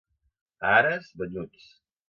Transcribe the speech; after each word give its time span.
A 0.71 0.71
Ares, 0.77 1.13
banyuts. 1.17 1.65